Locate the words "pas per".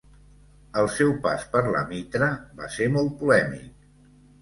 1.27-1.63